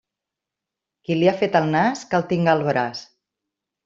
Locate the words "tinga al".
2.35-2.65